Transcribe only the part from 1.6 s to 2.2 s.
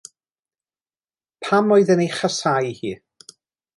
oedd e'n ei